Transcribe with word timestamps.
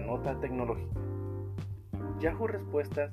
nota 0.00 0.40
tecnológica. 0.40 1.00
Yahoo 2.18 2.48
Respuestas, 2.48 3.12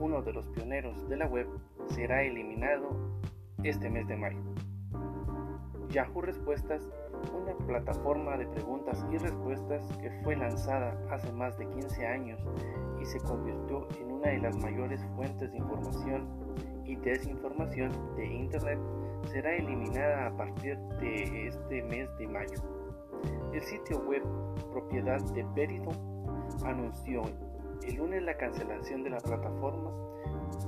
uno 0.00 0.22
de 0.22 0.32
los 0.32 0.48
pioneros 0.48 1.08
de 1.08 1.16
la 1.16 1.26
web, 1.26 1.46
será 1.86 2.22
eliminado 2.22 3.20
este 3.62 3.88
mes 3.90 4.08
de 4.08 4.16
mayo. 4.16 4.40
Yahoo 5.90 6.20
Respuestas, 6.20 6.82
una 7.32 7.54
plataforma 7.66 8.36
de 8.38 8.46
preguntas 8.48 9.06
y 9.12 9.18
respuestas 9.18 9.86
que 9.98 10.10
fue 10.24 10.34
lanzada 10.34 10.98
hace 11.12 11.30
más 11.32 11.56
de 11.58 11.68
15 11.68 12.06
años 12.06 12.40
y 13.00 13.04
se 13.04 13.20
convirtió 13.20 13.86
en 14.00 14.10
una 14.10 14.30
de 14.30 14.38
las 14.38 14.56
mayores 14.56 15.00
fuentes 15.14 15.52
de 15.52 15.58
información 15.58 16.26
y 16.84 16.96
desinformación 16.96 17.92
de 18.16 18.26
Internet, 18.26 18.80
será 19.30 19.54
eliminada 19.54 20.26
a 20.26 20.36
partir 20.36 20.76
de 21.00 21.46
este 21.46 21.82
mes 21.84 22.08
de 22.18 22.26
mayo. 22.26 22.87
El 23.52 23.62
sitio 23.62 24.00
web 24.00 24.22
propiedad 24.70 25.20
de 25.32 25.44
Veridon 25.54 25.96
anunció 26.64 27.22
el 27.86 27.96
lunes 27.96 28.22
la 28.22 28.36
cancelación 28.36 29.02
de 29.02 29.10
la 29.10 29.18
plataforma 29.18 29.90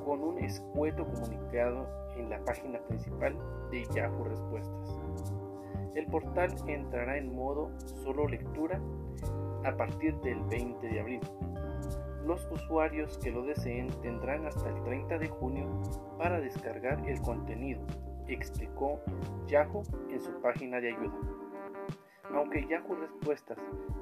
con 0.05 0.23
un 0.23 0.39
escueto 0.39 1.05
comunicado 1.05 1.87
en 2.17 2.31
la 2.31 2.39
página 2.45 2.79
principal 2.81 3.37
de 3.71 3.85
Yahoo 3.95 4.25
Respuestas. 4.25 4.99
El 5.95 6.07
portal 6.07 6.55
entrará 6.67 7.19
en 7.19 7.35
modo 7.35 7.71
solo 8.03 8.29
lectura 8.29 8.81
a 9.65 9.77
partir 9.77 10.15
del 10.21 10.41
20 10.45 10.89
de 10.89 11.01
abril. 11.01 11.21
Los 12.25 12.47
usuarios 12.51 13.19
que 13.19 13.31
lo 13.31 13.43
deseen 13.43 13.89
tendrán 14.03 14.47
hasta 14.47 14.69
el 14.69 14.83
30 14.85 15.19
de 15.19 15.29
junio 15.29 15.67
para 16.19 16.41
descargar 16.41 17.07
el 17.09 17.21
contenido, 17.23 17.81
explicó 18.29 19.01
Yahoo 19.47 19.83
en 20.11 20.21
su 20.21 20.31
página 20.41 20.81
de 20.81 20.89
ayuda. 20.95 21.19
Aunque 22.53 22.67
Yahoo 22.67 22.97
Respuestas 22.97 23.59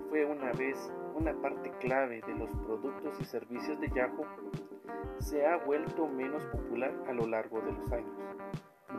fue 0.08 0.24
una 0.24 0.52
vez 0.52 0.90
una 1.14 1.34
parte 1.42 1.70
clave 1.80 2.22
de 2.26 2.34
los 2.34 2.48
productos 2.64 3.20
y 3.20 3.24
servicios 3.26 3.78
de 3.78 3.90
Yahoo, 3.90 4.24
se 5.18 5.44
ha 5.44 5.58
vuelto 5.58 6.06
menos 6.06 6.42
popular 6.46 6.94
a 7.06 7.12
lo 7.12 7.26
largo 7.26 7.60
de 7.60 7.72
los 7.72 7.92
años, 7.92 8.16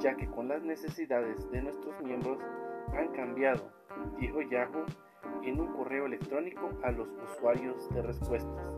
ya 0.01 0.15
que 0.15 0.27
con 0.27 0.49
las 0.49 0.61
necesidades 0.61 1.49
de 1.49 1.63
nuestros 1.63 1.99
miembros 2.03 2.37
han 2.93 3.07
cambiado, 3.13 3.71
dijo 4.19 4.39
Yahoo 4.43 4.85
en 5.41 5.59
un 5.59 5.73
correo 5.73 6.05
electrónico 6.05 6.69
a 6.83 6.91
los 6.91 7.07
usuarios 7.33 7.89
de 7.89 8.03
respuestas. 8.03 8.75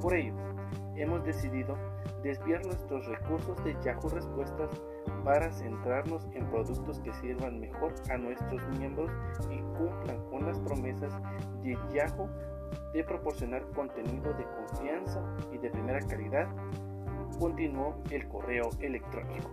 Por 0.00 0.14
ello, 0.14 0.32
hemos 0.96 1.22
decidido 1.24 1.76
desviar 2.22 2.64
nuestros 2.64 3.06
recursos 3.06 3.62
de 3.64 3.76
Yahoo 3.82 4.08
Respuestas 4.08 4.70
para 5.24 5.52
centrarnos 5.52 6.26
en 6.34 6.46
productos 6.50 7.00
que 7.00 7.12
sirvan 7.14 7.60
mejor 7.60 7.94
a 8.10 8.16
nuestros 8.16 8.66
miembros 8.78 9.10
y 9.50 9.58
cumplan 9.78 10.24
con 10.30 10.46
las 10.46 10.58
promesas 10.60 11.12
de 11.62 11.76
Yahoo 11.92 12.28
de 12.92 13.04
proporcionar 13.04 13.62
contenido 13.74 14.32
de 14.34 14.44
confianza 14.44 15.22
y 15.52 15.58
de 15.58 15.70
primera 15.70 16.00
calidad, 16.00 16.48
continuó 17.38 18.02
el 18.10 18.26
correo 18.28 18.70
electrónico. 18.80 19.50